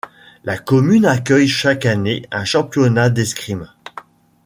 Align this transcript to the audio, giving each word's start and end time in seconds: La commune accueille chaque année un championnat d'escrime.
La 0.45 0.57
commune 0.57 1.05
accueille 1.05 1.47
chaque 1.47 1.85
année 1.85 2.25
un 2.31 2.43
championnat 2.43 3.11
d'escrime. 3.11 3.69